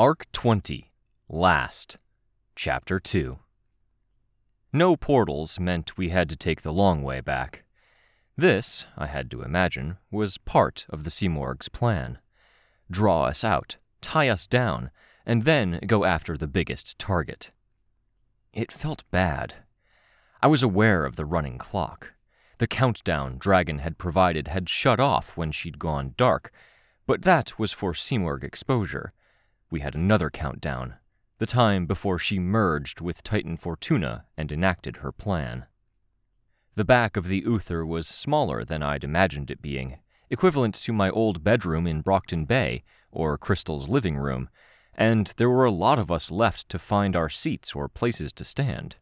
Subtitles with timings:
[0.00, 0.90] Arc 20
[1.28, 1.98] Last
[2.56, 3.38] Chapter 2
[4.72, 7.64] No portals meant we had to take the long way back.
[8.34, 12.18] This, I had to imagine, was part of the Simurgh's plan.
[12.90, 14.90] Draw us out, tie us down,
[15.26, 17.50] and then go after the biggest target.
[18.54, 19.56] It felt bad.
[20.40, 22.14] I was aware of the running clock.
[22.56, 26.54] The countdown Dragon had provided had shut off when she'd gone dark,
[27.06, 29.12] but that was for Simurgh exposure.
[29.70, 30.96] We had another countdown,
[31.38, 35.66] the time before she merged with Titan Fortuna and enacted her plan.
[36.74, 41.08] The back of the Uther was smaller than I'd imagined it being, equivalent to my
[41.08, 44.48] old bedroom in Brockton Bay, or Crystal's living room,
[44.94, 48.44] and there were a lot of us left to find our seats or places to
[48.44, 48.96] stand.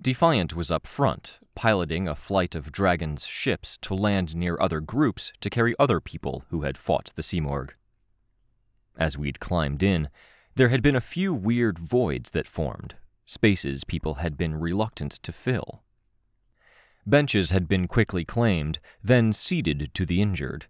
[0.00, 5.32] Defiant was up front, piloting a flight of Dragon's ships to land near other groups
[5.40, 7.74] to carry other people who had fought the Simurgh.
[8.98, 10.08] As we'd climbed in,
[10.56, 12.96] there had been a few weird voids that formed,
[13.26, 15.84] spaces people had been reluctant to fill.
[17.06, 20.66] Benches had been quickly claimed, then ceded to the injured.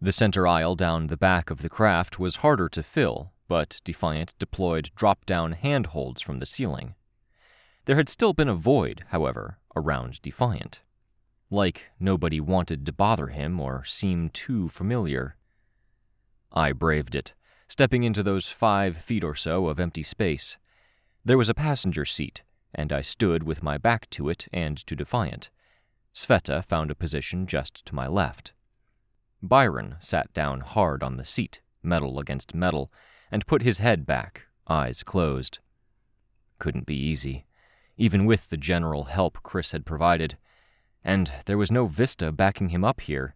[0.00, 4.34] The center aisle down the back of the craft was harder to fill, but Defiant
[4.38, 6.94] deployed drop down handholds from the ceiling.
[7.86, 10.80] There had still been a void, however, around Defiant.
[11.50, 15.34] Like nobody wanted to bother him or seem too familiar.
[16.52, 17.34] I braved it,
[17.68, 20.56] stepping into those five feet or so of empty space.
[21.24, 22.42] There was a passenger seat,
[22.74, 25.50] and I stood with my back to it and to Defiant.
[26.14, 28.52] Sveta found a position just to my left.
[29.42, 32.90] Byron sat down hard on the seat, metal against metal,
[33.30, 35.58] and put his head back, eyes closed.
[36.58, 37.44] Couldn't be easy,
[37.98, 40.38] even with the general help Chris had provided.
[41.04, 43.34] And there was no Vista backing him up here.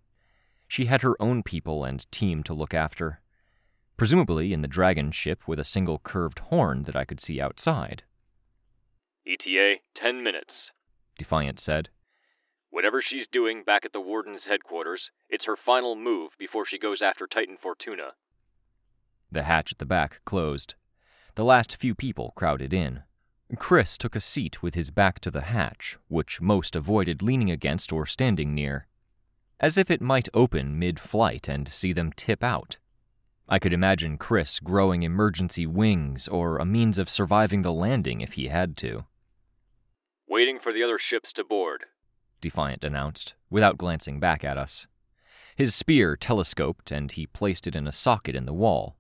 [0.66, 3.20] She had her own people and team to look after
[3.96, 8.04] presumably in the dragon ship with a single curved horn that I could see outside.
[9.26, 10.72] ETA, 10 minutes,
[11.18, 11.90] Defiant said.
[12.70, 17.02] Whatever she's doing back at the Warden's headquarters, it's her final move before she goes
[17.02, 18.12] after Titan Fortuna.
[19.30, 20.74] The hatch at the back closed.
[21.34, 23.02] The last few people crowded in.
[23.56, 27.92] Chris took a seat with his back to the hatch, which most avoided leaning against
[27.92, 28.86] or standing near,
[29.60, 32.78] as if it might open mid flight and see them tip out.
[33.48, 38.32] I could imagine Chris growing emergency wings or a means of surviving the landing if
[38.32, 39.04] he had to.
[40.26, 41.84] Waiting for the other ships to board,
[42.42, 44.86] Defiant announced, without glancing back at us.
[45.54, 48.96] His spear telescoped and he placed it in a socket in the wall.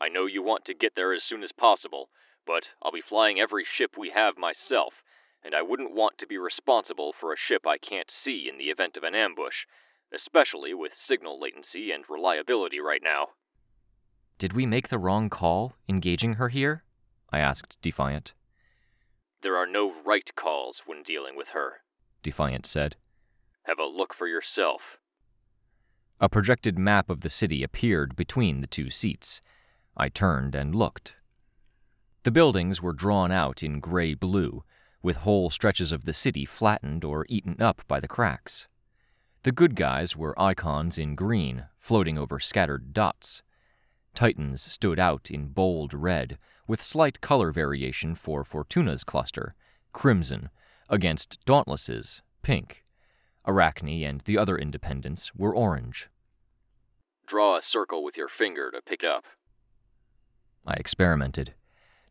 [0.00, 2.08] I know you want to get there as soon as possible,
[2.46, 5.02] but I'll be flying every ship we have myself,
[5.42, 8.70] and I wouldn't want to be responsible for a ship I can't see in the
[8.70, 9.66] event of an ambush,
[10.12, 13.30] especially with signal latency and reliability right now.
[14.38, 16.84] Did we make the wrong call, engaging her here?
[17.30, 18.34] I asked Defiant.
[19.42, 21.80] There are no right calls when dealing with her,
[22.22, 22.96] Defiant said.
[23.64, 24.98] Have a look for yourself.
[26.20, 29.40] A projected map of the city appeared between the two seats.
[29.96, 31.16] I turned and looked.
[32.22, 34.64] The buildings were drawn out in gray blue,
[35.02, 38.68] with whole stretches of the city flattened or eaten up by the cracks.
[39.42, 43.42] The good guys were icons in green, floating over scattered dots.
[44.18, 49.54] Titans stood out in bold red, with slight color variation for Fortuna's cluster,
[49.92, 50.50] crimson,
[50.88, 52.82] against Dauntless's, pink.
[53.46, 56.08] Arachne and the other independents were orange.
[57.26, 59.24] Draw a circle with your finger to pick up.
[60.66, 61.54] I experimented.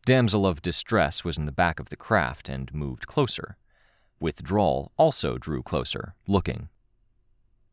[0.06, 3.58] Damsel of Distress was in the back of the craft and moved closer.
[4.18, 6.70] Withdrawal also drew closer, looking.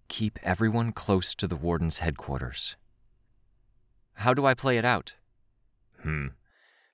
[0.09, 2.75] Keep everyone close to the Warden's headquarters,
[4.15, 5.13] how do I play it out?
[6.01, 6.27] Hmm.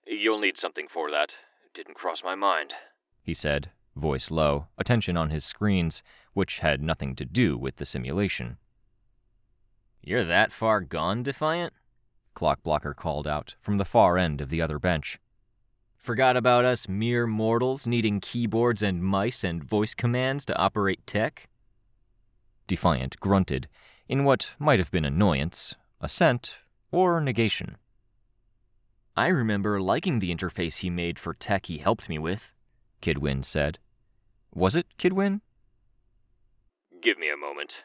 [0.06, 1.38] You'll need something for that.
[1.74, 2.74] didn't cross my mind,
[3.24, 6.02] he said, voice low, attention on his screens,
[6.34, 8.58] which had nothing to do with the simulation.
[10.02, 11.74] You're that far gone, Defiant?
[12.36, 15.20] Clockblocker called out from the far end of the other bench.
[15.98, 21.48] Forgot about us mere mortals needing keyboards and mice and voice commands to operate tech?
[22.66, 23.68] Defiant grunted,
[24.08, 26.56] in what might have been annoyance, assent,
[26.92, 27.78] or negation.
[29.16, 32.54] I remember liking the interface he made for tech he helped me with,
[33.02, 33.80] Kid Win said.
[34.54, 35.42] Was it Kid Win?
[37.02, 37.84] Give me a moment,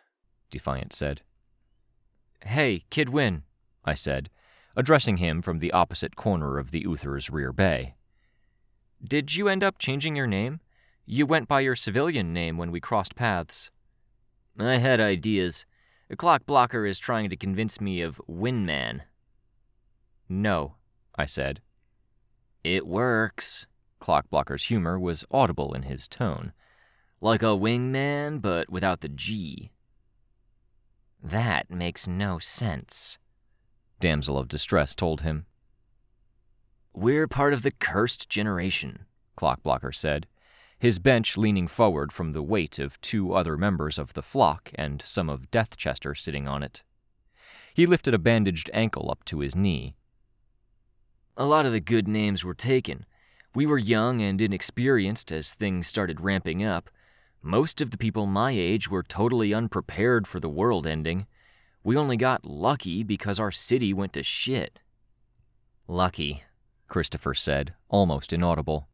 [0.51, 1.23] Defiant said.
[2.43, 3.43] Hey, Kid Win,
[3.85, 4.31] I said,
[4.77, 7.95] addressing him from the opposite corner of the Uther's rear bay.
[9.03, 10.61] Did you end up changing your name?
[11.07, 13.71] You went by your civilian name when we crossed paths.
[14.59, 15.65] I had ideas.
[16.09, 19.03] A clock blocker is trying to convince me of Winman.
[20.29, 20.77] No,
[21.17, 21.61] I said.
[22.63, 23.67] It works.
[24.01, 26.53] Clockblocker's humor was audible in his tone.
[27.21, 29.73] Like a wingman, but without the G.
[31.23, 33.19] That makes no sense,
[33.99, 35.47] Damsel of Distress told him.
[36.93, 39.07] We're part of the cursed generation,
[39.37, 40.27] Clockblocker said,
[40.79, 45.03] his bench leaning forward from the weight of two other members of the flock and
[45.07, 46.83] some of Deathchester sitting on it.
[47.75, 49.95] He lifted a bandaged ankle up to his knee.
[51.37, 53.07] A lot of the good names were taken.
[53.55, 56.91] We were young and inexperienced as things started ramping up.
[57.43, 61.27] Most of the people my age were totally unprepared for the world ending.
[61.85, 64.79] We only got lucky because our city went to shit.
[65.89, 66.43] Lucky,
[66.89, 68.89] Christopher said, almost inaudible.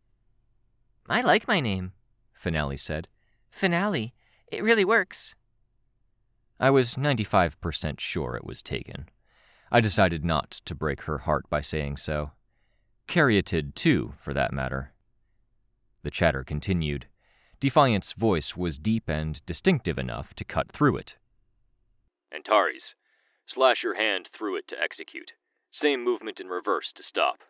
[1.08, 1.93] I like my name,
[2.32, 3.08] Finale said.
[3.50, 4.14] Finale.
[4.46, 5.34] It really works.
[6.60, 9.08] I was 95% sure it was taken.
[9.70, 12.32] I decided not to break her heart by saying so.
[13.08, 14.93] Caryatid, too, for that matter.
[16.02, 17.06] The chatter continued.
[17.60, 21.16] Defiant's voice was deep and distinctive enough to cut through it.
[22.34, 22.94] Antares,
[23.46, 25.34] slash your hand through it to execute.
[25.70, 27.44] Same movement in reverse to stop.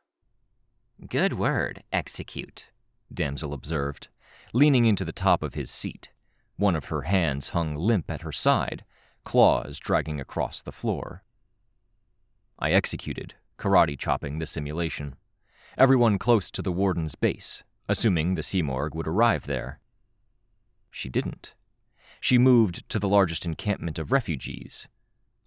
[1.09, 2.67] Good word, execute,
[3.15, 4.09] Damsel observed,
[4.53, 6.11] leaning into the top of his seat.
[6.57, 8.85] One of her hands hung limp at her side,
[9.25, 11.23] claws dragging across the floor.
[12.59, 15.17] I executed, karate chopping the simulation.
[15.79, 19.81] Everyone close to the warden's base, assuming the Simurgh would arrive there.
[20.91, 21.55] She didn't.
[22.21, 24.87] She moved to the largest encampment of refugees.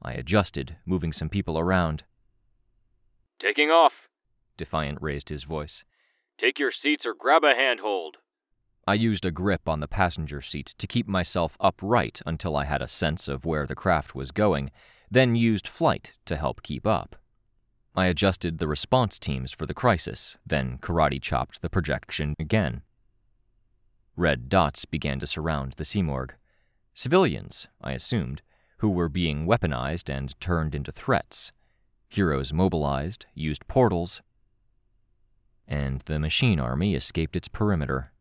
[0.01, 2.03] I adjusted, moving some people around.
[3.39, 4.09] Taking off!
[4.57, 5.83] Defiant raised his voice.
[6.37, 8.17] Take your seats or grab a handhold.
[8.85, 12.81] I used a grip on the passenger seat to keep myself upright until I had
[12.81, 14.69] a sense of where the craft was going,
[15.09, 17.15] then used flight to help keep up.
[17.95, 22.81] I adjusted the response teams for the crisis, then karate chopped the projection again.
[24.17, 26.31] Red dots began to surround the Simurgh.
[26.93, 28.41] Civilians, I assumed,
[28.79, 31.53] who were being weaponized and turned into threats.
[32.09, 34.21] Heroes mobilized, used portals,
[35.67, 38.11] and the machine army escaped its perimeter.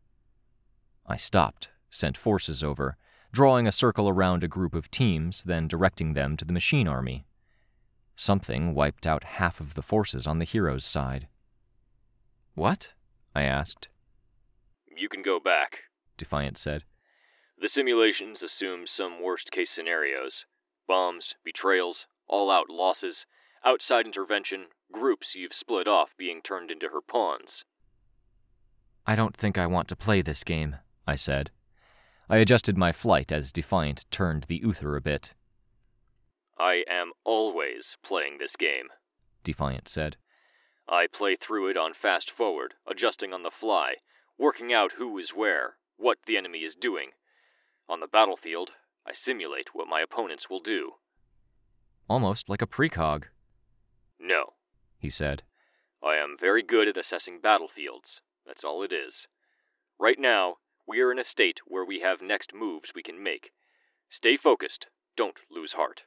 [1.05, 2.97] I stopped, sent forces over,
[3.31, 7.25] drawing a circle around a group of teams, then directing them to the machine army.
[8.15, 11.27] Something wiped out half of the forces on the heroes' side.
[12.53, 12.93] What?
[13.35, 13.89] I asked.
[14.95, 15.81] You can go back,
[16.17, 16.85] Defiant said.
[17.59, 20.45] The simulations assume some worst case scenarios
[20.87, 23.25] bombs, betrayals, all out losses,
[23.63, 27.65] outside intervention, groups you've split off being turned into her pawns.
[29.05, 31.51] I don't think I want to play this game, I said.
[32.29, 35.33] I adjusted my flight as Defiant turned the Uther a bit.
[36.57, 38.87] I am always playing this game,
[39.43, 40.17] Defiant said.
[40.87, 43.95] I play through it on fast forward, adjusting on the fly,
[44.37, 47.11] working out who is where, what the enemy is doing.
[47.87, 48.73] On the battlefield,
[49.05, 50.93] I simulate what my opponents will do.
[52.09, 53.25] Almost like a precog.
[54.19, 54.53] No,
[55.05, 55.43] he said.
[56.03, 58.21] I am very good at assessing battlefields.
[58.43, 59.27] That's all it is.
[59.99, 60.55] Right now,
[60.87, 63.51] we are in a state where we have next moves we can make.
[64.09, 64.87] Stay focused.
[65.15, 66.05] Don't lose heart.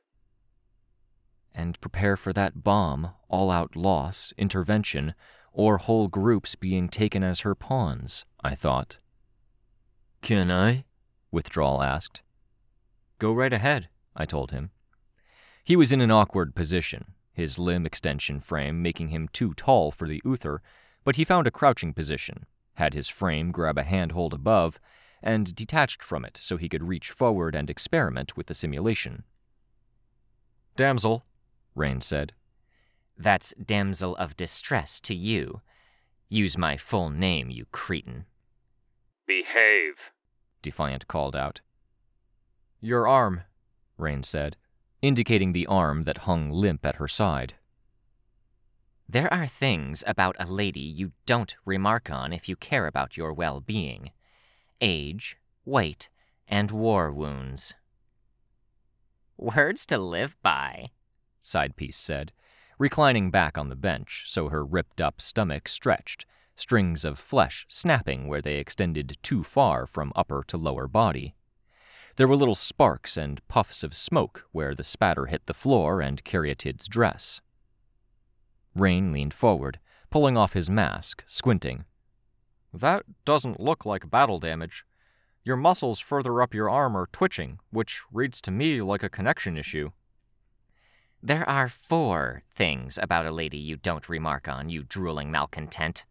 [1.54, 5.14] And prepare for that bomb, all out loss, intervention,
[5.52, 8.98] or whole groups being taken as her pawns, I thought.
[10.22, 10.86] Can I?
[11.30, 12.22] Withdrawal asked.
[13.20, 14.70] Go right ahead, I told him.
[15.62, 20.08] He was in an awkward position, his limb extension frame making him too tall for
[20.08, 20.60] the Uther,
[21.04, 24.80] but he found a crouching position, had his frame grab a handhold above,
[25.22, 29.22] and detached from it so he could reach forward and experiment with the simulation.
[30.74, 31.24] Damsel,
[31.76, 32.32] Rain said.
[33.16, 35.60] That's damsel of distress to you.
[36.28, 38.26] Use my full name, you cretin.
[39.28, 40.10] Behave,
[40.60, 41.60] Defiant called out.
[42.80, 43.42] Your arm,
[43.96, 44.56] Rain said,
[45.02, 47.54] indicating the arm that hung limp at her side.
[49.08, 53.32] There are things about a lady you don't remark on if you care about your
[53.32, 54.10] well being
[54.80, 56.08] age, weight,
[56.46, 57.74] and war wounds.
[59.36, 60.90] Words to live by,
[61.40, 62.32] Sidepiece said,
[62.78, 66.26] reclining back on the bench so her ripped up stomach stretched,
[66.56, 71.34] strings of flesh snapping where they extended too far from upper to lower body.
[72.18, 76.24] There were little sparks and puffs of smoke where the spatter hit the floor and
[76.24, 77.40] Caryatid's dress.
[78.74, 79.78] Rain leaned forward,
[80.10, 81.84] pulling off his mask, squinting.
[82.74, 84.84] That doesn't look like battle damage.
[85.44, 89.56] Your muscles further up your arm are twitching, which reads to me like a connection
[89.56, 89.92] issue.
[91.22, 96.04] There are four things about a lady you don't remark on, you drooling malcontent.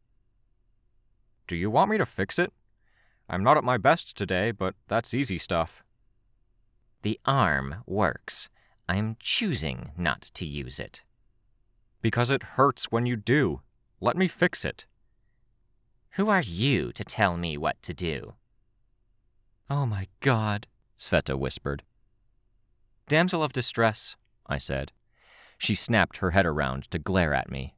[1.47, 2.53] Do you want me to fix it?
[3.27, 5.83] I'm not at my best today, but that's easy stuff.
[7.03, 8.49] The arm works.
[8.89, 11.03] I'm choosing not to use it.
[12.01, 13.61] Because it hurts when you do.
[13.99, 14.85] Let me fix it.
[16.11, 18.33] Who are you to tell me what to do?
[19.69, 21.83] Oh my god, Sveta whispered.
[23.07, 24.15] Damsel of distress,
[24.47, 24.91] I said.
[25.57, 27.75] She snapped her head around to glare at me.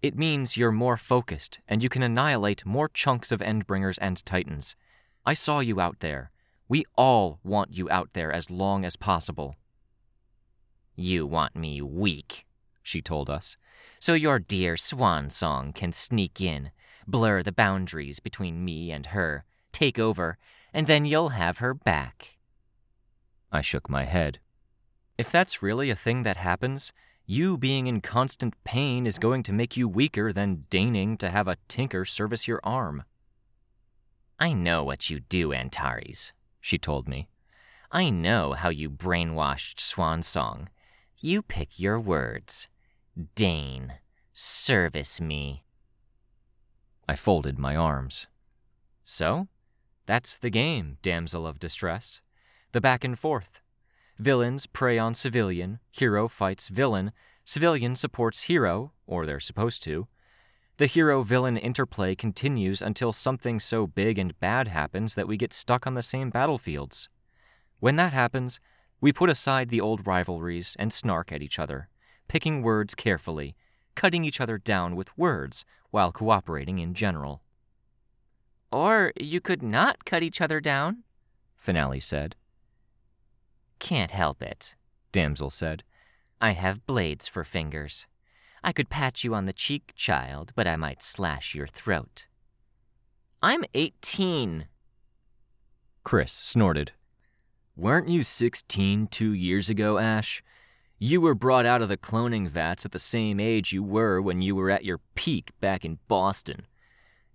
[0.00, 4.76] It means you're more focused, and you can annihilate more chunks of Endbringers and Titans.
[5.26, 6.30] I saw you out there.
[6.70, 9.56] We all want you out there as long as possible.
[10.96, 12.44] You want me weak,
[12.82, 13.56] she told us,
[14.00, 16.70] so your dear Swansong can sneak in,
[17.06, 20.36] blur the boundaries between me and her, take over,
[20.74, 22.36] and then you'll have her back.
[23.50, 24.38] I shook my head.
[25.16, 26.92] If that's really a thing that happens,
[27.24, 31.48] you being in constant pain is going to make you weaker than deigning to have
[31.48, 33.04] a tinker service your arm.
[34.38, 37.28] I know what you do, Antares she told me.
[37.90, 40.68] I know how you brainwashed Swansong.
[41.18, 42.68] You pick your words.
[43.34, 43.94] Deign.
[44.32, 45.64] Service me.
[47.08, 48.26] I folded my arms.
[49.02, 49.48] So,
[50.06, 52.20] that's the game, damsel of distress.
[52.72, 53.60] The back and forth.
[54.18, 57.12] Villains prey on civilian, hero fights villain,
[57.44, 60.08] civilian supports hero, or they're supposed to.
[60.78, 65.52] The hero villain interplay continues until something so big and bad happens that we get
[65.52, 67.08] stuck on the same battlefields.
[67.80, 68.60] When that happens,
[69.00, 71.88] we put aside the old rivalries and snark at each other,
[72.28, 73.56] picking words carefully,
[73.96, 77.42] cutting each other down with words while cooperating in general.
[78.70, 81.02] Or you could not cut each other down,
[81.56, 82.36] Finale said.
[83.80, 84.76] Can't help it,
[85.10, 85.82] Damsel said.
[86.40, 88.06] I have blades for fingers.
[88.62, 92.26] I could pat you on the cheek, child, but I might slash your throat.
[93.42, 94.66] I'm eighteen.
[96.04, 96.92] Chris snorted.
[97.76, 100.42] Weren't you sixteen two years ago, Ash?
[100.98, 104.42] You were brought out of the cloning vats at the same age you were when
[104.42, 106.66] you were at your peak back in Boston.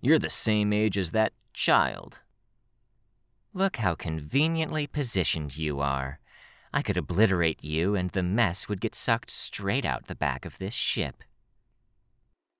[0.02, 2.20] You're the same age as that child.
[3.54, 6.18] Look how conveniently positioned you are.
[6.74, 10.58] I could obliterate you, and the mess would get sucked straight out the back of
[10.58, 11.22] this ship.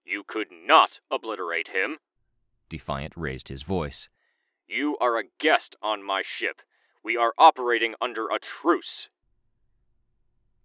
[0.04, 1.98] You could not obliterate him.
[2.68, 4.08] Defiant raised his voice.
[4.68, 6.62] You are a guest on my ship.
[7.02, 9.08] We are operating under a truce.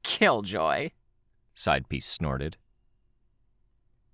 [0.04, 0.92] Killjoy,
[1.56, 2.56] Sidepiece snorted.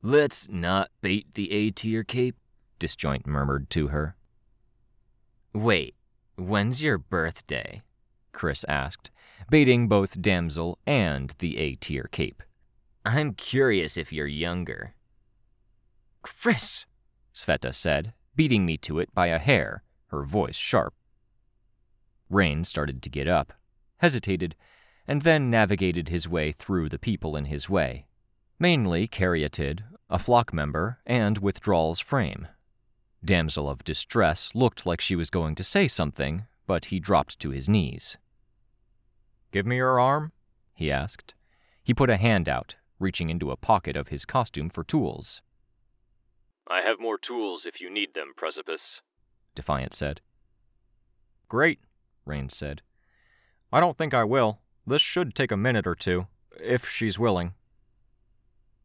[0.01, 2.37] Let's not bait the A tier cape,
[2.79, 4.15] Disjoint murmured to her.
[5.51, 5.93] Wait,
[6.37, 7.81] when's your birthday?
[8.31, 9.11] Chris asked,
[9.49, 12.41] baiting both damsel and the A tier cape.
[13.05, 14.95] I'm curious if you're younger.
[16.23, 16.85] Chris,
[17.33, 20.93] Sveta said, beating me to it by a hair, her voice sharp.
[22.29, 23.53] Rain started to get up,
[23.97, 24.55] hesitated,
[25.07, 28.07] and then navigated his way through the people in his way,
[28.57, 32.47] mainly Caryatid, a flock member, and Withdrawal's frame.
[33.23, 37.51] Damsel of Distress looked like she was going to say something, but he dropped to
[37.51, 38.17] his knees.
[39.55, 40.33] Give me your arm?
[40.73, 41.33] he asked.
[41.81, 45.41] He put a hand out, reaching into a pocket of his costume for tools.
[46.67, 48.99] I have more tools if you need them, Precipice,
[49.55, 50.19] Defiant said.
[51.47, 51.79] Great,
[52.25, 52.81] Rain said.
[53.71, 54.59] I don't think I will.
[54.85, 56.27] This should take a minute or two,
[56.59, 57.53] if she's willing.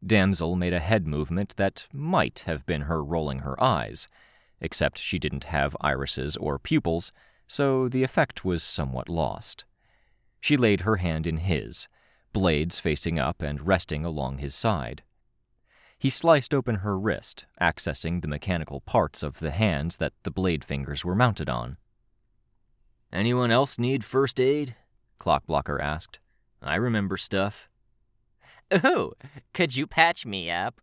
[0.07, 4.07] Damsel made a head movement that might have been her rolling her eyes,
[4.61, 7.11] except she didn't have irises or pupils,
[7.45, 9.65] so the effect was somewhat lost.
[10.41, 11.87] She laid her hand in his,
[12.33, 15.03] blades facing up and resting along his side.
[15.99, 20.63] He sliced open her wrist, accessing the mechanical parts of the hands that the blade
[20.63, 21.77] fingers were mounted on.
[23.13, 24.75] Anyone else need first aid?
[25.19, 26.17] Clockblocker asked.
[26.61, 27.69] I remember stuff.
[28.71, 29.13] Oh,
[29.53, 30.81] could you patch me up?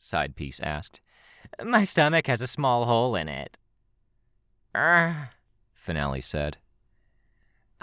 [0.00, 1.00] Sidepiece asked.
[1.62, 3.56] My stomach has a small hole in it.
[4.74, 5.28] Urgh,
[5.74, 6.56] Finale said.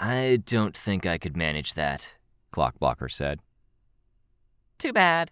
[0.02, 2.08] I don't think I could manage that,
[2.52, 3.38] Clockblocker said.
[4.78, 5.30] Too bad.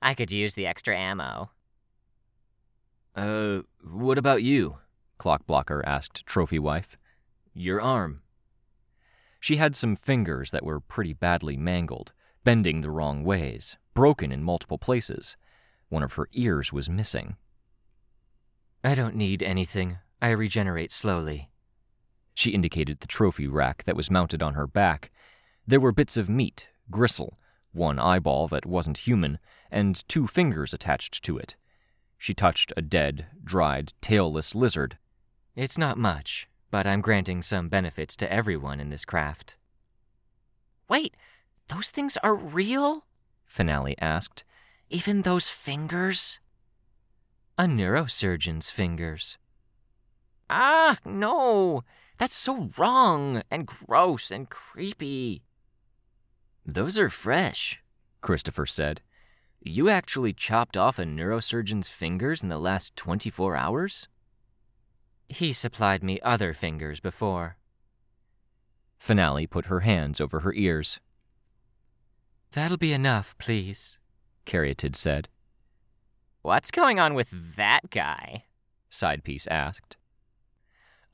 [0.00, 1.50] I could use the extra ammo.
[3.14, 4.78] Uh, what about you?
[5.20, 6.96] Clockblocker asked Trophy Wife.
[7.52, 8.22] Your arm.
[9.38, 14.42] She had some fingers that were pretty badly mangled, bending the wrong ways, broken in
[14.42, 15.36] multiple places.
[15.90, 17.36] One of her ears was missing.
[18.82, 19.98] I don't need anything.
[20.22, 21.50] I regenerate slowly.
[22.36, 25.10] She indicated the trophy rack that was mounted on her back.
[25.66, 27.38] There were bits of meat, gristle,
[27.72, 29.38] one eyeball that wasn't human,
[29.70, 31.56] and two fingers attached to it.
[32.18, 34.98] She touched a dead, dried, tailless lizard.
[35.54, 39.56] It's not much, but I'm granting some benefits to everyone in this craft.
[40.90, 41.16] Wait,
[41.68, 43.06] those things are real?
[43.46, 44.44] Finale asked.
[44.90, 46.38] Even those fingers?
[47.56, 49.38] A neurosurgeon's fingers.
[50.50, 51.82] Ah, no!
[52.18, 55.42] That's so wrong and gross and creepy.
[56.64, 57.80] Those are fresh,
[58.20, 59.02] Christopher said.
[59.60, 64.08] You actually chopped off a neurosurgeon's fingers in the last 24 hours?
[65.28, 67.56] He supplied me other fingers before.
[68.96, 71.00] Finale put her hands over her ears.
[72.52, 73.98] That'll be enough, please,
[74.46, 75.28] Caryatid said.
[76.42, 78.44] What's going on with that guy?
[78.90, 79.96] Sidepiece asked.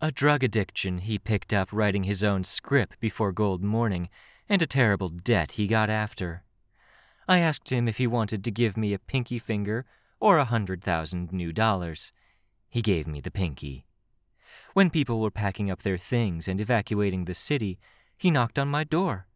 [0.05, 4.09] A drug addiction he picked up writing his own script before Gold Morning,
[4.49, 6.43] and a terrible debt he got after.
[7.29, 9.87] I asked him if he wanted to give me a pinky finger
[10.19, 12.11] or a hundred thousand new dollars.
[12.69, 13.87] He gave me the pinky.
[14.73, 17.79] When people were packing up their things and evacuating the city,
[18.19, 19.29] he knocked on my door.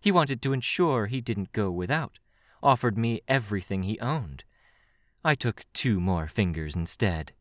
[0.00, 2.20] He wanted to ensure he didn't go without,
[2.62, 4.44] offered me everything he owned.
[5.24, 7.32] I took two more fingers instead.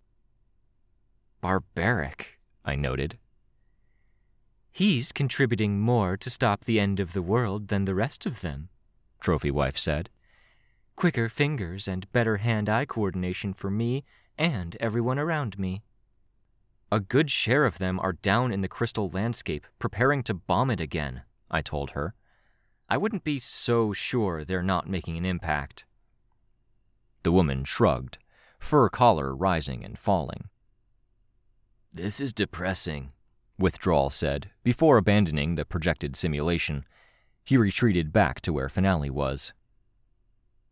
[1.40, 3.18] Barbaric, I noted.
[4.72, 8.70] He's contributing more to stop the end of the world than the rest of them,
[9.20, 10.10] Trophy Wife said.
[10.96, 14.04] Quicker fingers and better hand eye coordination for me
[14.38, 15.84] and everyone around me.
[16.92, 20.80] A good share of them are down in the crystal landscape, preparing to bomb it
[20.80, 22.14] again, I told her.
[22.90, 25.86] I wouldn't be so sure they're not making an impact.
[27.24, 28.20] The woman shrugged,
[28.60, 30.50] fur collar rising and falling.
[31.94, 33.12] This is depressing,
[33.58, 36.86] Withdrawal said, before abandoning the projected simulation.
[37.44, 39.54] He retreated back to where Finale was.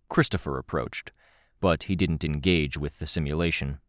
[0.10, 1.12] Christopher approached,
[1.60, 3.80] but he didn't engage with the simulation.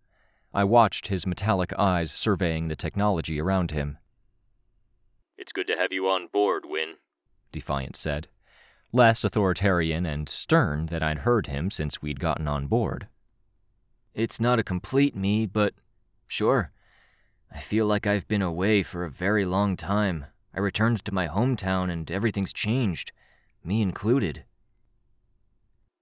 [0.52, 3.98] I watched his metallic eyes surveying the technology around him.
[5.38, 6.96] It's good to have you on board, Win,
[7.50, 8.28] Defiant said
[8.92, 13.08] less authoritarian and stern than I'd heard him since we'd gotten on board.
[14.14, 15.72] It's not a complete me, but
[16.28, 16.71] sure.
[17.54, 20.26] I feel like I've been away for a very long time.
[20.54, 23.12] I returned to my hometown and everything's changed,
[23.62, 24.44] me included.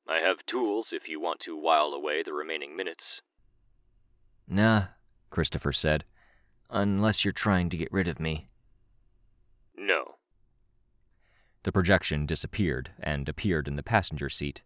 [0.09, 3.23] I have tools if you want to while away the remaining minutes.
[4.49, 4.87] Nah,
[5.31, 6.05] Christopher said.
[6.69, 8.49] Unless you're trying to get rid of me.
[9.77, 10.17] No.
[11.63, 14.63] The projection disappeared and appeared in the passenger seat.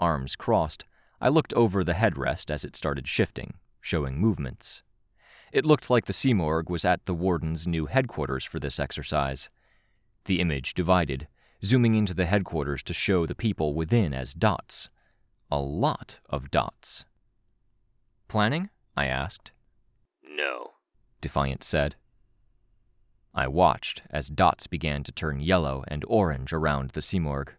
[0.00, 0.84] Arms crossed,
[1.20, 4.82] I looked over the headrest as it started shifting, showing movements.
[5.54, 9.48] It looked like the Simurgh was at the Warden's new headquarters for this exercise.
[10.24, 11.28] The image divided,
[11.62, 14.88] zooming into the headquarters to show the people within as dots.
[15.52, 17.04] A lot of dots.
[18.26, 18.68] Planning?
[18.96, 19.52] I asked.
[20.28, 20.72] No,
[21.20, 21.94] Defiant said.
[23.32, 27.52] I watched as dots began to turn yellow and orange around the Simurgh.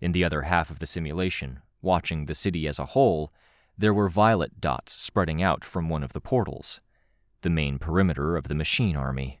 [0.00, 3.32] In the other half of the simulation, watching the city as a whole,
[3.76, 6.80] there were violet dots spreading out from one of the portals,
[7.42, 9.40] the main perimeter of the machine army.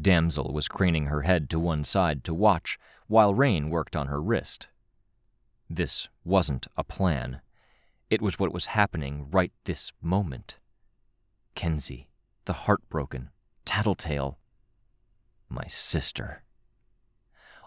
[0.00, 4.20] Damsel was craning her head to one side to watch while Rain worked on her
[4.20, 4.68] wrist.
[5.68, 7.40] This wasn't a plan.
[8.08, 10.58] It was what was happening right this moment.
[11.54, 12.08] Kenzie,
[12.44, 13.30] the heartbroken,
[13.64, 14.38] Tattletale,
[15.48, 16.42] my sister.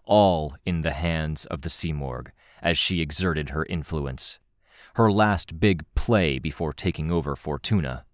[0.05, 4.39] All in the hands of the Simurgh as she exerted her influence.
[4.95, 8.05] Her last big play before taking over Fortuna.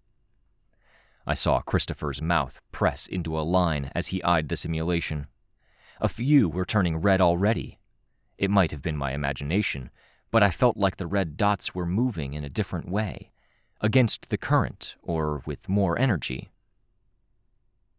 [1.26, 5.26] I saw Christopher's mouth press into a line as he eyed the simulation.
[6.00, 7.78] A few were turning red already.
[8.38, 9.90] It might have been my imagination,
[10.30, 13.32] but I felt like the red dots were moving in a different way,
[13.80, 16.50] against the current or with more energy.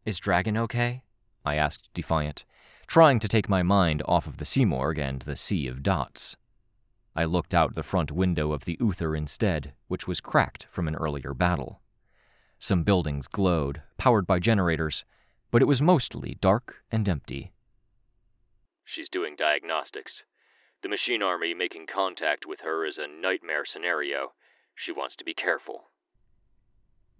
[0.05, 1.03] Is Dragon okay?
[1.45, 2.43] I asked Defiant,
[2.87, 6.35] trying to take my mind off of the Simurgh and the sea of dots.
[7.15, 10.95] I looked out the front window of the Uther instead, which was cracked from an
[10.95, 11.80] earlier battle.
[12.61, 15.03] Some buildings glowed, powered by generators,
[15.49, 17.53] but it was mostly dark and empty.
[18.85, 20.25] She's doing diagnostics.
[20.83, 24.33] The machine army making contact with her is a nightmare scenario.
[24.75, 25.85] She wants to be careful.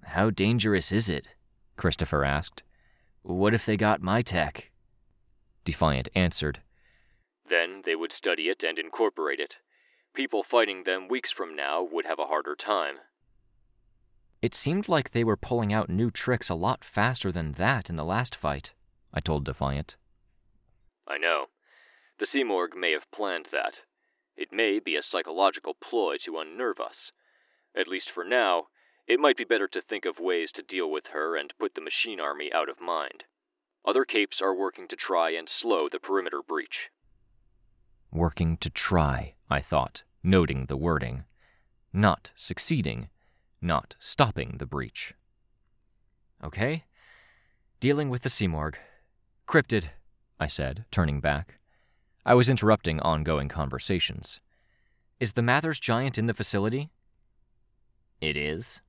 [0.04, 1.30] How dangerous is it?
[1.76, 2.62] Christopher asked.
[3.24, 4.70] What if they got my tech?
[5.66, 6.62] Defiant answered.
[7.50, 9.58] Then they would study it and incorporate it.
[10.14, 12.98] People fighting them weeks from now would have a harder time.
[14.42, 17.96] It seemed like they were pulling out new tricks a lot faster than that in
[17.96, 18.74] the last fight,
[19.14, 19.98] I told Defiant.
[21.08, 21.48] I know.
[22.18, 23.84] The Simurgh may have planned that.
[24.36, 27.12] It may be a psychological ploy to unnerve us.
[27.76, 28.68] At least for now,
[29.08, 31.82] it might be better to think of ways to deal with her and put the
[31.82, 33.26] machine army out of mind.
[33.86, 36.90] Other capes are working to try and slow the perimeter breach.
[38.12, 41.26] Working to try, I thought, noting the wording.
[41.94, 43.10] Not succeeding,
[43.62, 45.14] not stopping the breach.
[46.44, 46.86] Okay.
[47.80, 48.76] Dealing with the Simurgh.
[49.48, 49.90] Cryptid,
[50.40, 51.60] I said, turning back.
[52.26, 54.40] I was interrupting ongoing conversations.
[55.20, 56.90] Is the Mathers giant in the facility?
[58.20, 58.82] It is.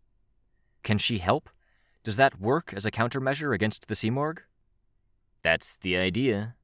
[0.82, 1.50] Can she help?
[2.04, 4.40] Does that work as a countermeasure against the Simurgh?
[5.42, 6.54] That's the idea,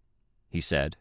[0.48, 0.96] he said.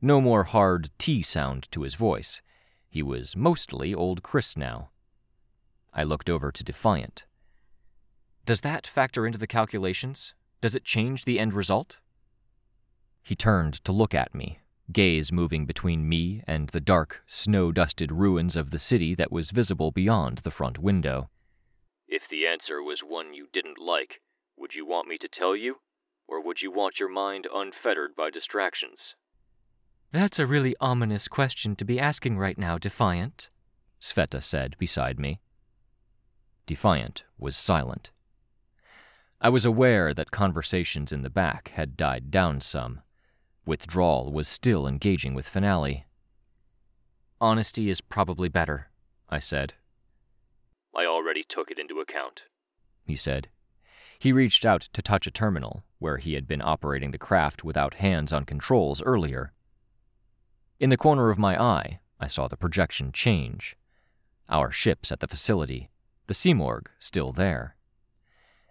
[0.00, 2.42] No more hard T sound to his voice.
[2.88, 4.90] He was mostly old Chris now.
[5.92, 7.24] I looked over to Defiant.
[8.44, 10.34] Does that factor into the calculations?
[10.60, 11.98] Does it change the end result?
[13.22, 14.58] He turned to look at me,
[14.90, 19.50] gaze moving between me and the dark, snow dusted ruins of the city that was
[19.50, 21.30] visible beyond the front window.
[22.08, 24.20] If the answer was one you didn't like,
[24.56, 25.76] would you want me to tell you?
[26.26, 29.14] Or would you want your mind unfettered by distractions?
[30.12, 33.50] That's a really ominous question to be asking right now, Defiant,
[34.00, 35.40] Sveta said beside me.
[36.66, 38.10] Defiant was silent.
[39.40, 43.02] I was aware that conversations in the back had died down some.
[43.66, 46.06] Withdrawal was still engaging with finale.
[47.40, 48.90] Honesty is probably better,
[49.28, 49.74] I said.
[50.94, 52.44] I already took it into account,
[53.04, 53.48] he said.
[54.18, 57.94] He reached out to touch a terminal where he had been operating the craft without
[57.94, 59.52] hands on controls earlier.
[60.78, 63.76] In the corner of my eye, I saw the projection change.
[64.48, 65.90] Our ships at the facility,
[66.26, 67.76] the Simurgh still there.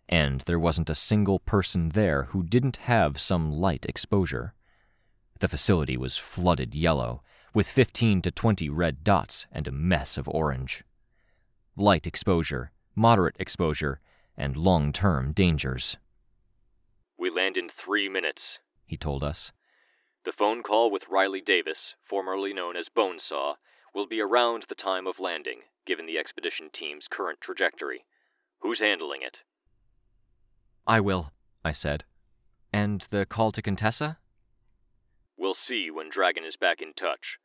[0.07, 4.53] And there wasn't a single person there who didn't have some light exposure.
[5.39, 10.27] The facility was flooded yellow, with 15 to 20 red dots and a mess of
[10.27, 10.83] orange.
[11.75, 13.99] Light exposure, moderate exposure,
[14.37, 15.97] and long term dangers.
[17.17, 19.51] We land in three minutes, he told us.
[20.23, 23.55] The phone call with Riley Davis, formerly known as Bonesaw,
[23.93, 28.05] will be around the time of landing, given the expedition team's current trajectory.
[28.59, 29.43] Who's handling it?
[30.85, 31.31] I will,
[31.63, 32.05] I said.
[32.73, 34.17] And the call to Contessa?
[35.37, 37.39] We'll see when Dragon is back in touch.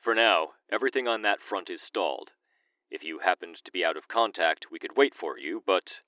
[0.00, 2.32] For now, everything on that front is stalled.
[2.90, 6.02] If you happened to be out of contact, we could wait for you, but.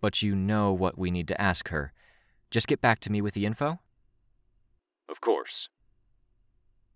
[0.00, 1.92] But you know what we need to ask her.
[2.50, 3.80] Just get back to me with the info?
[5.08, 5.68] Of course.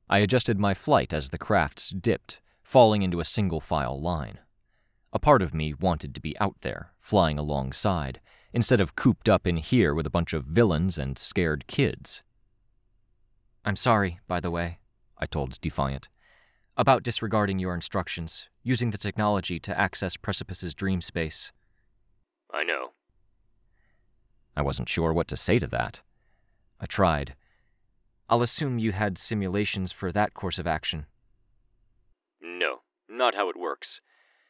[0.09, 4.41] I adjusted my flight as the crafts dipped, falling into a single file line.
[5.13, 8.21] A part of me wanted to be out there, flying alongside,
[8.53, 12.25] instead of cooped up in here with a bunch of villains and scared kids.
[13.65, 14.81] I'm sorry, by the way,
[15.17, 16.09] I told Defiant,
[16.77, 21.53] about disregarding your instructions, using the technology to access Precipice's dream space.
[22.53, 22.91] I know.
[24.57, 26.03] I wasn't sure what to say to that.
[26.81, 27.37] I tried.
[28.29, 31.07] I'll assume you had simulations for that course of action.
[32.47, 34.01] No, not how it works.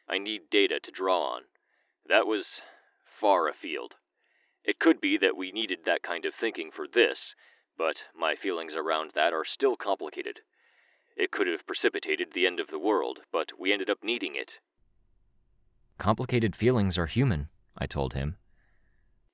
[0.07, 1.45] I need data to draw on.
[2.07, 2.61] That was
[3.03, 3.95] far afield.
[4.63, 7.35] It could be that we needed that kind of thinking for this,
[7.75, 10.41] but my feelings around that are still complicated.
[11.15, 14.59] It could have precipitated the end of the world, but we ended up needing it.
[15.97, 18.37] Complicated feelings are human, I told him.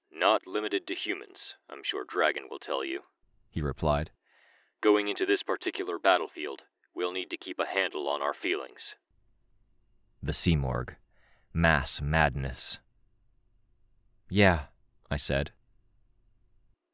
[0.09, 3.01] Not limited to humans, I'm sure Dragon will tell you,
[3.49, 4.11] he replied.
[4.79, 6.63] Going into this particular battlefield,
[6.95, 8.95] we'll need to keep a handle on our feelings.
[10.21, 10.95] The Simurgh.
[11.53, 12.79] Mass madness.
[14.29, 14.61] Yeah,
[15.11, 15.51] I said.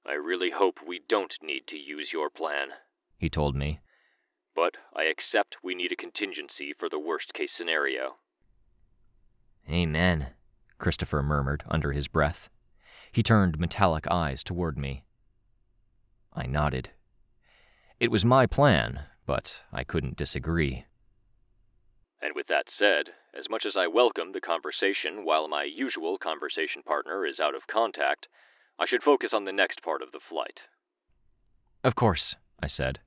[0.05, 2.69] I really hope we don't need to use your plan,
[3.17, 3.79] he told me.
[4.55, 8.15] But I accept we need a contingency for the worst case scenario.
[9.69, 10.29] Amen,
[10.79, 12.49] Christopher murmured under his breath.
[13.11, 15.03] He turned metallic eyes toward me.
[16.33, 16.89] I nodded.
[17.99, 20.85] It was my plan, but I couldn't disagree.
[22.19, 26.81] And with that said, as much as I welcome the conversation while my usual conversation
[26.81, 28.27] partner is out of contact,
[28.79, 30.65] I should focus on the next part of the flight.
[31.83, 33.01] Of course, I said.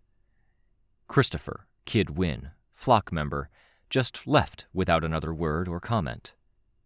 [1.09, 3.51] Christopher Kid Win, flock member,
[3.91, 6.35] just left without another word or comment.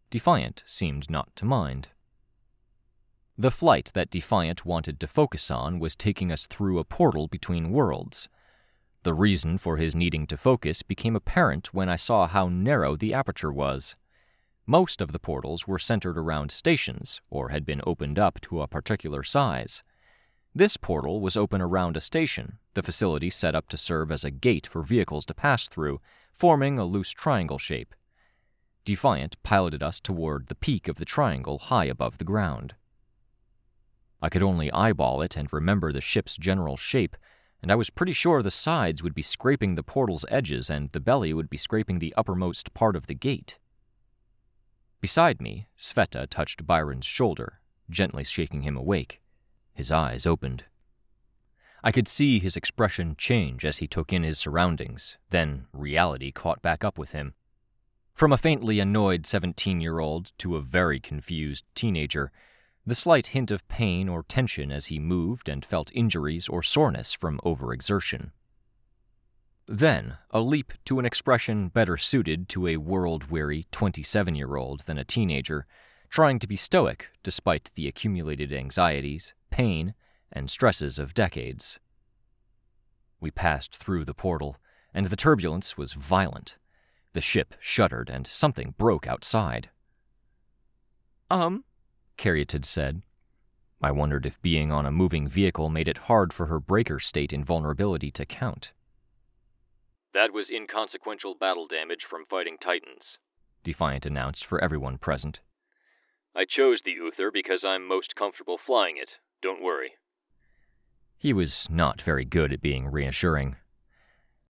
[0.08, 1.88] Defiant seemed not to mind.
[3.36, 7.70] The flight that Defiant wanted to focus on was taking us through a portal between
[7.70, 8.30] worlds.
[9.06, 13.14] The reason for his needing to focus became apparent when I saw how narrow the
[13.14, 13.94] aperture was.
[14.66, 18.66] Most of the portals were centered around stations, or had been opened up to a
[18.66, 19.84] particular size.
[20.56, 24.30] This portal was open around a station, the facility set up to serve as a
[24.32, 26.00] gate for vehicles to pass through,
[26.32, 27.94] forming a loose triangle shape.
[28.84, 32.74] Defiant piloted us toward the peak of the triangle high above the ground.
[34.20, 37.16] I could only eyeball it and remember the ship's general shape,
[37.62, 41.00] and I was pretty sure the sides would be scraping the portal's edges and the
[41.00, 43.58] belly would be scraping the uppermost part of the gate.
[45.00, 49.20] Beside me, Sveta touched Byron's shoulder, gently shaking him awake.
[49.74, 50.64] His eyes opened.
[51.84, 56.62] I could see his expression change as he took in his surroundings, then reality caught
[56.62, 57.34] back up with him.
[58.14, 62.32] From a faintly annoyed 17 year old to a very confused teenager,
[62.86, 67.12] the slight hint of pain or tension as he moved and felt injuries or soreness
[67.12, 68.30] from overexertion.
[69.66, 74.84] Then, a leap to an expression better suited to a world weary 27 year old
[74.86, 75.66] than a teenager,
[76.08, 79.92] trying to be stoic despite the accumulated anxieties, pain,
[80.30, 81.80] and stresses of decades.
[83.18, 84.58] We passed through the portal,
[84.94, 86.56] and the turbulence was violent.
[87.14, 89.70] The ship shuddered, and something broke outside.
[91.28, 91.64] Um,
[92.16, 93.02] Caryatid said.
[93.82, 97.32] I wondered if being on a moving vehicle made it hard for her breaker state
[97.32, 98.72] invulnerability to count.
[100.12, 103.18] That was inconsequential battle damage from fighting Titans,
[103.62, 105.40] Defiant announced for everyone present.
[106.34, 109.18] I chose the Uther because I'm most comfortable flying it.
[109.42, 109.94] Don't worry.
[111.18, 113.56] He was not very good at being reassuring.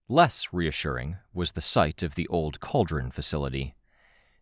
[0.09, 3.75] Less reassuring was the sight of the old cauldron facility.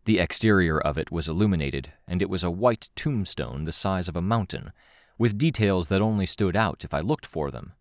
[0.06, 4.14] The exterior of it was illuminated, and it was a white tombstone the size of
[4.14, 4.70] a mountain,
[5.18, 7.72] with details that only stood out if I looked for them.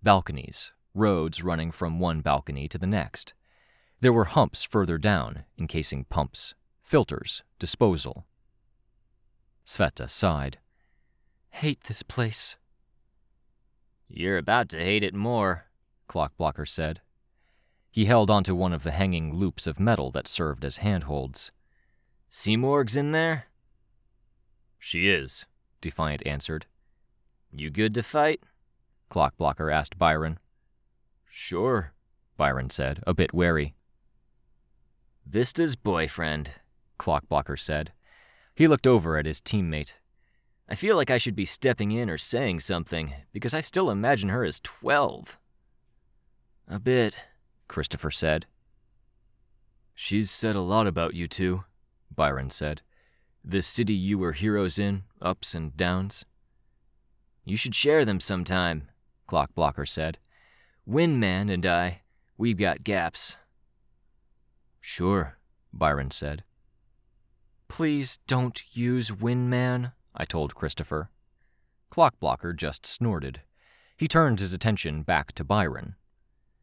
[0.00, 3.34] Balconies, roads running from one balcony to the next.
[4.00, 8.26] There were humps further down, encasing pumps, filters, disposal.
[9.66, 10.58] Sveta sighed.
[11.50, 12.54] Hate this place.
[14.06, 15.66] You're about to hate it more,
[16.08, 17.00] Clockblocker said.
[17.90, 21.50] He held onto one of the hanging loops of metal that served as handholds.
[22.38, 23.46] Simurgh's in there?
[24.78, 25.46] She is,
[25.80, 26.66] Defiant answered.
[27.50, 28.42] You good to fight?
[29.10, 30.38] Clockblocker asked Byron.
[31.30, 31.94] Sure,
[32.36, 33.74] Byron said, a bit wary.
[35.24, 36.50] Vista's boyfriend,
[37.00, 37.92] Clockblocker said.
[38.54, 39.94] He looked over at his teammate.
[40.68, 44.28] I feel like I should be stepping in or saying something, because I still imagine
[44.28, 45.38] her as 12.
[46.68, 47.16] A bit,
[47.66, 48.44] Christopher said.
[49.94, 51.64] She's said a lot about you two,
[52.14, 52.82] Byron said.
[53.44, 56.24] The city you were heroes in, ups and downs.
[57.44, 58.88] You should share them sometime,
[59.28, 60.18] Clockblocker said.
[60.88, 62.02] Winman and I,
[62.36, 63.36] we've got gaps.
[64.80, 65.38] Sure,
[65.72, 66.44] Byron said.
[67.68, 71.10] Please don't use Winman, I told Christopher.
[71.92, 73.42] Clockblocker just snorted.
[73.96, 75.96] He turned his attention back to Byron.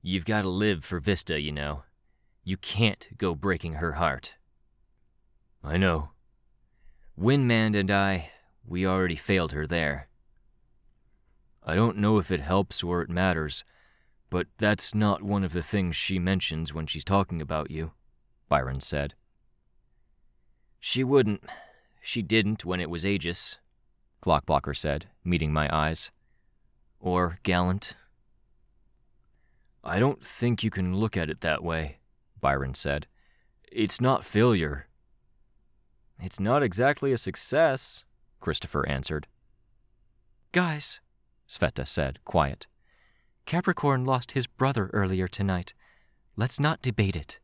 [0.02, 1.84] You've got to live for Vista, you know.
[2.44, 4.36] You can't go breaking her heart.
[5.63, 6.10] I know.
[7.17, 8.32] Winman and I,
[8.67, 10.10] we already failed her there.
[11.63, 13.63] I don't know if it helps or it matters,
[14.30, 17.91] but that's not one of the things she mentions when she's talking about you,
[18.49, 19.13] Byron said.
[20.80, 21.43] She wouldn't.
[22.02, 23.58] She didn't when it was Aegis,
[24.21, 26.12] Clockblocker said, meeting my eyes.
[26.99, 27.95] Or Gallant.
[29.84, 31.99] I don't think you can look at it that way,
[32.41, 33.08] Byron said.
[33.71, 34.88] It's not failure.
[36.24, 38.06] It's not exactly a success,
[38.40, 39.28] Christopher answered.
[40.54, 41.02] Guys,
[41.50, 42.66] Sveta said, quiet.
[43.46, 45.74] Capricorn lost his brother earlier tonight.
[46.38, 47.40] Let's not debate it.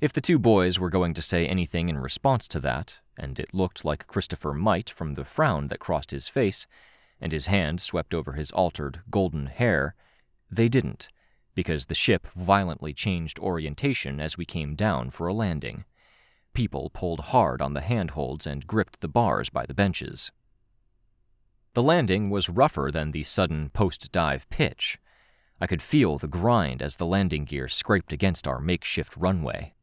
[0.00, 3.54] If the two boys were going to say anything in response to that, and it
[3.54, 6.66] looked like Christopher might from the frown that crossed his face,
[7.20, 9.94] and his hand swept over his altered, golden hair,
[10.50, 11.08] they didn't,
[11.54, 15.84] because the ship violently changed orientation as we came down for a landing.
[16.52, 20.32] People pulled hard on the handholds and gripped the bars by the benches.
[21.74, 24.98] The landing was rougher than the sudden post dive pitch.
[25.60, 29.74] I could feel the grind as the landing gear scraped against our makeshift runway.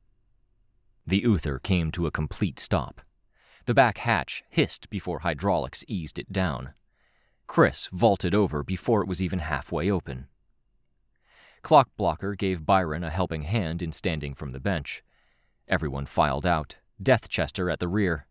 [1.08, 3.02] The Uther came to a complete stop.
[3.66, 6.74] The back hatch hissed before hydraulics eased it down.
[7.48, 10.28] Chris vaulted over before it was even halfway open.
[11.64, 15.04] Clockblocker gave Byron a helping hand in standing from the bench.
[15.68, 18.28] Everyone filed out, Deathchester at the rear,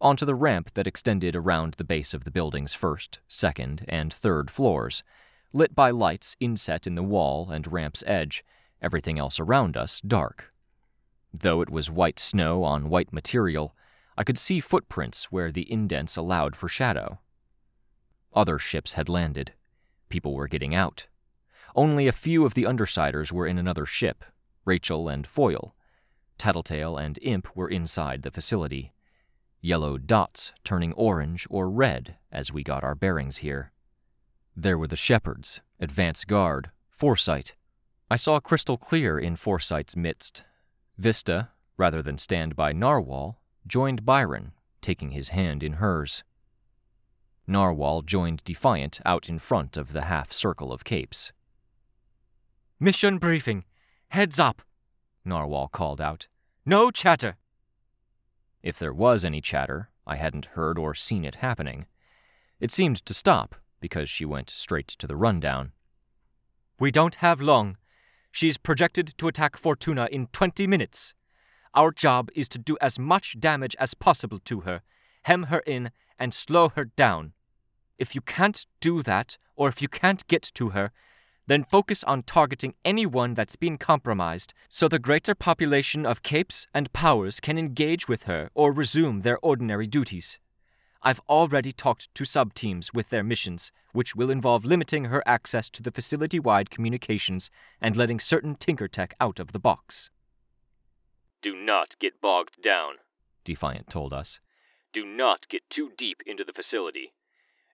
[0.00, 4.50] onto the ramp that extended around the base of the building's first, second, and third
[4.50, 5.04] floors,
[5.52, 8.44] lit by lights inset in the wall and ramp's edge,
[8.80, 10.52] everything else around us dark.
[11.32, 13.76] Though it was white snow on white material,
[14.16, 17.20] I could see footprints where the indents allowed for shadow.
[18.34, 19.52] Other ships had landed.
[20.08, 21.06] People were getting out.
[21.74, 24.24] Only a few of the Undersiders were in another ship
[24.64, 25.74] Rachel and Foil.
[26.42, 28.92] Tattletale and Imp were inside the facility.
[29.60, 33.70] Yellow dots turning orange or red as we got our bearings here.
[34.56, 37.54] There were the Shepherds, advance guard, Foresight.
[38.10, 40.42] I saw crystal clear in Foresight's midst.
[40.98, 44.50] Vista, rather than stand by Narwhal, joined Byron,
[44.80, 46.24] taking his hand in hers.
[47.46, 51.30] Narwhal joined Defiant out in front of the half circle of capes.
[52.80, 53.62] Mission briefing.
[54.08, 54.60] Heads up,
[55.24, 56.26] Narwhal called out.
[56.64, 57.36] No chatter.
[58.62, 61.86] If there was any chatter, I hadn't heard or seen it happening.
[62.60, 65.72] It seemed to stop because she went straight to the rundown.
[66.78, 67.78] We don't have long.
[68.30, 71.14] She's projected to attack Fortuna in 20 minutes.
[71.74, 74.82] Our job is to do as much damage as possible to her,
[75.22, 77.32] hem her in, and slow her down.
[77.98, 80.92] If you can't do that, or if you can't get to her,
[81.46, 86.92] then focus on targeting anyone that's been compromised so the greater population of capes and
[86.92, 90.38] powers can engage with her or resume their ordinary duties.
[91.02, 95.68] I've already talked to sub teams with their missions, which will involve limiting her access
[95.70, 97.50] to the facility wide communications
[97.80, 100.10] and letting certain Tinker Tech out of the box.
[101.40, 102.98] Do not get bogged down,
[103.44, 104.38] Defiant told us.
[104.92, 107.12] Do not get too deep into the facility.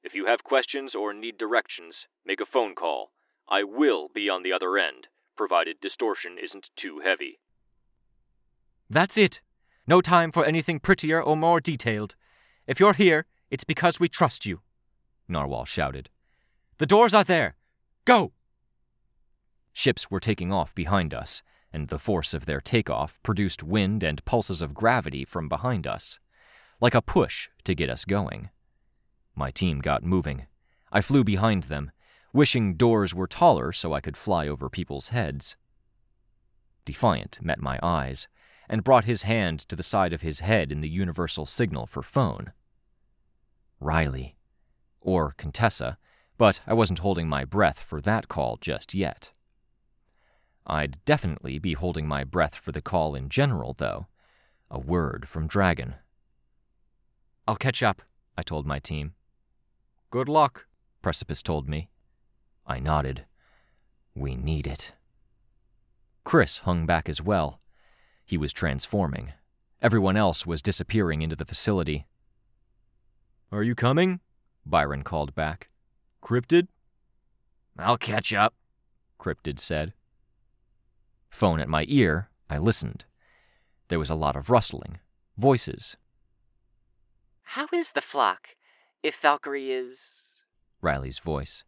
[0.02, 3.10] If you have questions or need directions, make a phone call.
[3.50, 7.40] I will be on the other end, provided distortion isn't too heavy.
[8.90, 9.40] That's it.
[9.86, 12.14] No time for anything prettier or more detailed.
[12.66, 14.60] If you're here, it's because we trust you,
[15.28, 16.10] Narwhal shouted.
[16.76, 17.56] The doors are there.
[18.04, 18.32] Go!
[19.72, 24.24] Ships were taking off behind us, and the force of their takeoff produced wind and
[24.24, 26.18] pulses of gravity from behind us,
[26.80, 28.50] like a push to get us going.
[29.34, 30.46] My team got moving.
[30.92, 31.90] I flew behind them,
[32.32, 35.56] wishing doors were taller so I could fly over people's heads.
[36.84, 38.28] Defiant met my eyes
[38.68, 42.02] and brought his hand to the side of his head in the universal signal for
[42.02, 42.52] phone.
[43.80, 44.36] Riley.
[45.00, 45.96] Or Contessa,
[46.36, 49.32] but I wasn't holding my breath for that call just yet.
[50.66, 54.06] I'd definitely be holding my breath for the call in general, though.
[54.70, 55.94] A word from Dragon.
[57.46, 58.02] I'll catch up,
[58.36, 59.14] I told my team.
[60.10, 60.66] Good luck,
[61.00, 61.88] Precipice told me.
[62.68, 63.24] I nodded.
[64.14, 64.92] We need it.
[66.22, 67.60] Chris hung back as well.
[68.26, 69.32] He was transforming.
[69.80, 72.06] Everyone else was disappearing into the facility.
[73.50, 74.20] Are you coming?
[74.66, 75.70] Byron called back.
[76.22, 76.68] Cryptid?
[77.78, 78.52] I'll catch up,
[79.18, 79.94] Cryptid said.
[81.30, 83.06] Phone at my ear, I listened.
[83.88, 84.98] There was a lot of rustling,
[85.38, 85.96] voices.
[87.44, 88.48] How is the flock?
[89.02, 89.96] If Valkyrie is.
[90.82, 91.64] Riley's voice.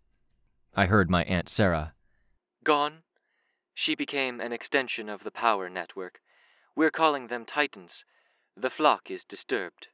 [0.75, 1.95] I heard my Aunt Sarah.
[2.63, 3.03] Gone.
[3.75, 6.21] She became an extension of the power network.
[6.77, 8.05] We're calling them Titans.
[8.57, 9.89] The flock is disturbed.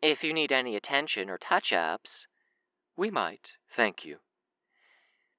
[0.00, 2.26] If you need any attention or touch ups.
[2.96, 4.20] We might, thank you.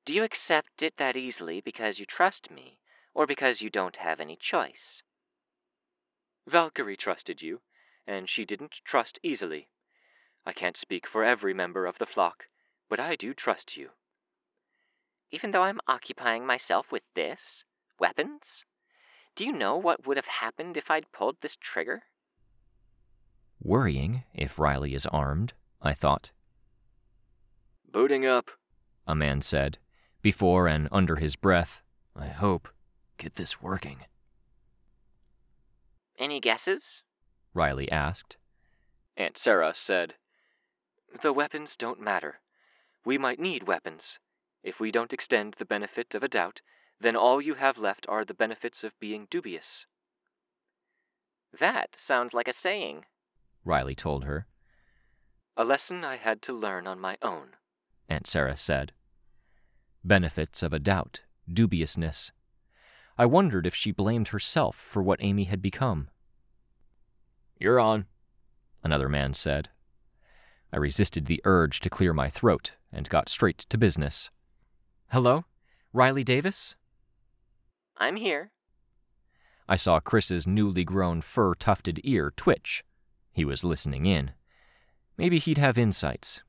[0.05, 2.79] Do you accept it that easily because you trust me,
[3.13, 5.03] or because you don't have any choice?
[6.47, 7.61] Valkyrie trusted you,
[8.05, 9.69] and she didn't trust easily.
[10.45, 12.47] I can't speak for every member of the flock,
[12.89, 13.89] but I do trust you.
[15.31, 17.63] Even though I'm occupying myself with this?
[17.99, 18.63] Weapons?
[19.35, 22.03] Do you know what would have happened if I'd pulled this trigger?
[23.61, 26.31] Worrying if Riley is armed, I thought.
[27.91, 28.51] Booting up,
[29.07, 29.77] a man said,
[30.21, 31.81] before and under his breath.
[32.15, 32.69] I hope.
[33.17, 34.05] Get this working.
[36.17, 37.03] Any guesses?
[37.53, 38.37] Riley asked.
[39.17, 40.15] Aunt Sarah said,
[41.21, 42.39] The weapons don't matter.
[43.05, 44.17] We might need weapons.
[44.63, 46.61] If we don't extend the benefit of a doubt,
[46.99, 49.85] then all you have left are the benefits of being dubious.
[51.59, 53.05] That sounds like a saying,
[53.63, 54.47] Riley told her.
[55.55, 57.55] A lesson I had to learn on my own,
[58.09, 58.91] Aunt Sarah said.
[60.03, 62.31] Benefits of a doubt, dubiousness.
[63.17, 66.09] I wondered if she blamed herself for what Amy had become.
[67.57, 68.07] You're on,
[68.83, 69.69] another man said.
[70.71, 74.29] I resisted the urge to clear my throat and got straight to business.
[75.11, 75.45] Hello?
[75.93, 76.75] Riley Davis?
[77.97, 78.51] I'm here.
[79.67, 82.83] I saw Chris's newly grown fur tufted ear twitch.
[83.31, 84.31] He was listening in.
[85.17, 86.41] Maybe he'd have insights.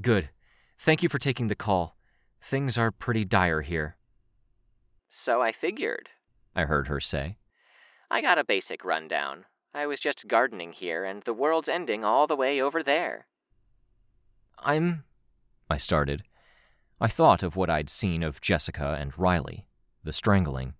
[0.00, 0.30] Good.
[0.78, 1.96] Thank you for taking the call.
[2.40, 3.96] Things are pretty dire here.
[5.10, 6.08] So I figured.
[6.54, 7.36] I heard her say.
[8.10, 9.44] I got a basic rundown.
[9.74, 13.26] I was just gardening here, and the world's ending all the way over there.
[14.58, 15.04] I'm.
[15.70, 16.24] I started.
[17.00, 19.66] I thought of what I'd seen of Jessica and Riley,
[20.04, 20.74] the strangling.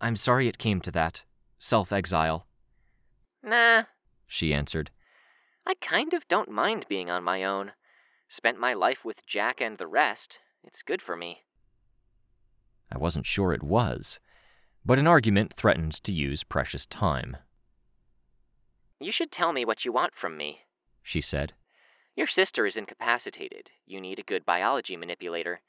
[0.00, 1.22] I'm sorry it came to that.
[1.58, 2.46] Self exile.
[3.42, 3.84] Nah,
[4.26, 4.90] she answered.
[5.66, 7.72] I kind of don't mind being on my own.
[8.28, 10.38] Spent my life with Jack and the rest.
[10.64, 11.42] It's good for me.
[12.90, 14.18] I wasn't sure it was,
[14.84, 17.36] but an argument threatened to use precious time.
[18.98, 20.60] You should tell me what you want from me,
[21.02, 21.52] she said.
[22.16, 23.68] Your sister is incapacitated.
[23.84, 25.60] You need a good biology manipulator.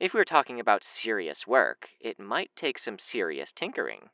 [0.00, 4.08] If we're talking about serious work, it might take some serious tinkering.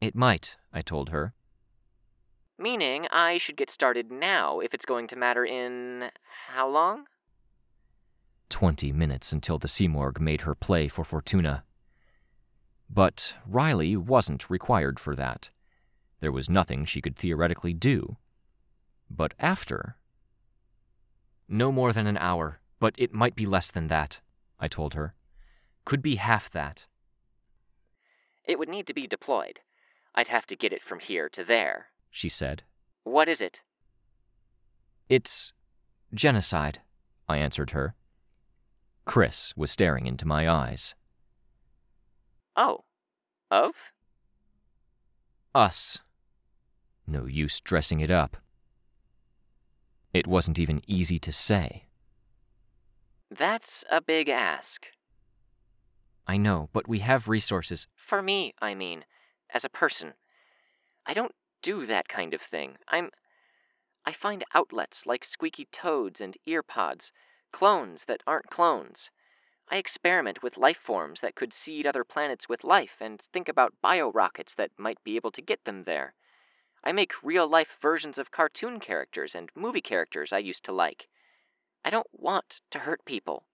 [0.00, 1.34] It might, I told her.
[2.58, 6.10] Meaning I should get started now if it's going to matter in.
[6.48, 7.04] how long?
[8.48, 11.62] Twenty minutes until the Simurgh made her play for Fortuna.
[12.90, 15.50] But Riley wasn't required for that.
[16.20, 18.16] There was nothing she could theoretically do.
[19.10, 19.96] But after.
[21.48, 24.20] No more than an hour, but it might be less than that,
[24.58, 25.14] I told her.
[25.84, 26.86] Could be half that.
[28.44, 29.60] It would need to be deployed.
[30.14, 32.64] I'd have to get it from here to there, she said.
[33.04, 33.60] What is it?
[35.08, 35.52] It's
[36.12, 36.80] genocide,
[37.28, 37.94] I answered her.
[39.04, 40.94] Chris was staring into my eyes.
[42.56, 42.84] Oh.
[43.50, 43.72] Of?
[45.54, 45.98] Us.
[47.10, 48.36] No use dressing it up.
[50.12, 51.86] It wasn't even easy to say.
[53.36, 54.86] That's a big ask.
[56.24, 57.88] I know, but we have resources.
[57.96, 59.04] For me, I mean,
[59.52, 60.14] as a person.
[61.04, 62.78] I don't do that kind of thing.
[62.86, 63.10] I'm.
[64.06, 67.10] I find outlets like squeaky toads and earpods,
[67.50, 69.10] clones that aren't clones.
[69.68, 73.74] I experiment with life forms that could seed other planets with life and think about
[73.82, 76.14] biorockets that might be able to get them there.
[76.82, 81.08] I make real life versions of cartoon characters and movie characters I used to like.
[81.84, 83.44] I don't want to hurt people.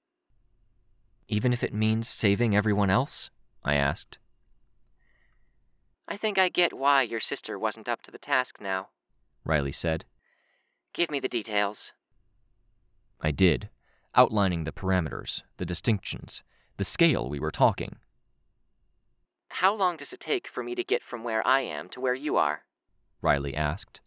[1.28, 3.30] Even if it means saving everyone else?
[3.64, 4.18] I asked.
[6.08, 8.90] I think I get why your sister wasn't up to the task now,
[9.44, 10.04] Riley said.
[10.94, 11.92] Give me the details.
[13.20, 13.70] I did,
[14.14, 16.42] outlining the parameters, the distinctions,
[16.76, 17.96] the scale we were talking.
[19.48, 22.14] How long does it take for me to get from where I am to where
[22.14, 22.62] you are?
[23.22, 24.00] Riley asked.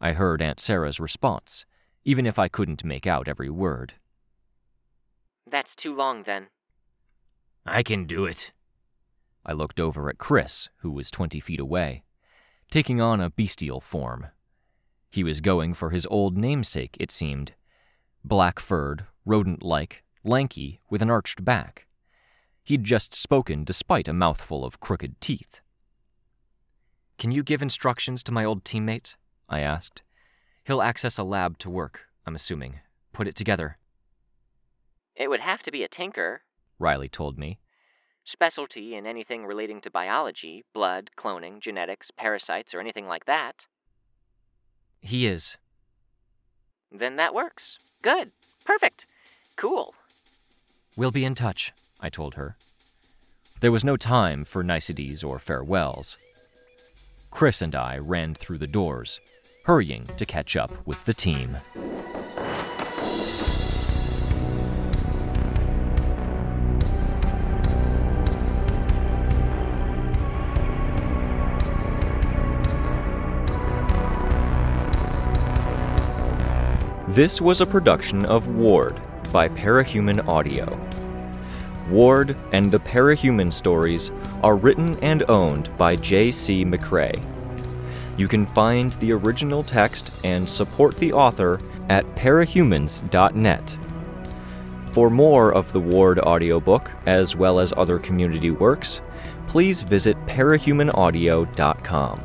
[0.00, 1.64] I heard Aunt Sarah's response,
[2.04, 3.94] even if I couldn't make out every word.
[5.50, 6.48] That's too long, then.
[7.64, 8.52] I can do it.
[9.44, 12.04] I looked over at Chris, who was twenty feet away,
[12.70, 14.26] taking on a bestial form.
[15.10, 17.54] He was going for his old namesake, it seemed
[18.24, 21.86] black furred, rodent like, lanky, with an arched back.
[22.64, 25.60] He'd just spoken despite a mouthful of crooked teeth.
[27.18, 29.14] Can you give instructions to my old teammate?
[29.48, 30.02] I asked.
[30.64, 32.80] He'll access a lab to work, I'm assuming.
[33.12, 33.78] Put it together.
[35.14, 36.42] It would have to be a tinker,
[36.78, 37.58] Riley told me.
[38.24, 43.66] Specialty in anything relating to biology, blood, cloning, genetics, parasites, or anything like that.
[45.00, 45.56] He is.
[46.90, 47.78] Then that works.
[48.02, 48.32] Good.
[48.64, 49.06] Perfect.
[49.56, 49.94] Cool.
[50.96, 52.56] We'll be in touch, I told her.
[53.60, 56.18] There was no time for niceties or farewells.
[57.36, 59.20] Chris and I ran through the doors,
[59.64, 61.58] hurrying to catch up with the team.
[77.08, 78.98] This was a production of Ward
[79.30, 80.80] by Parahuman Audio.
[81.90, 84.10] Ward and the Parahuman stories
[84.42, 86.64] are written and owned by J.C.
[86.64, 87.22] McCrae.
[88.16, 93.78] You can find the original text and support the author at parahumans.net.
[94.92, 99.02] For more of the Ward audiobook, as well as other community works,
[99.46, 102.22] please visit parahumanaudio.com.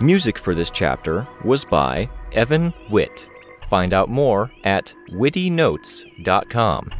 [0.00, 3.28] Music for this chapter was by Evan Witt.
[3.68, 6.90] Find out more at wittynotes.com.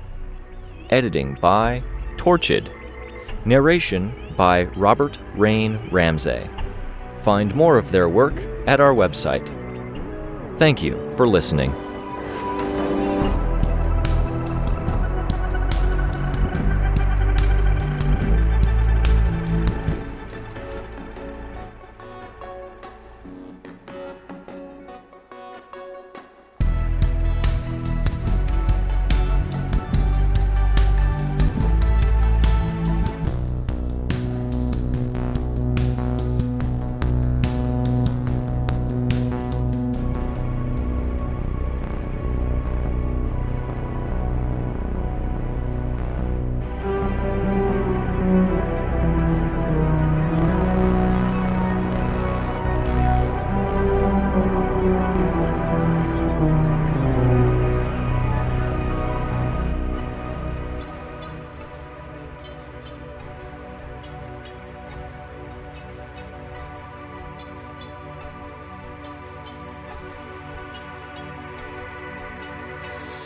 [0.90, 1.82] Editing by
[2.16, 2.70] Torchid.
[3.44, 6.48] Narration by Robert Rain Ramsey.
[7.22, 9.46] Find more of their work at our website.
[10.58, 11.85] Thank you for listening.